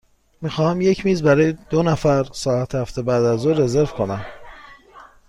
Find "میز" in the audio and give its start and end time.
1.05-1.23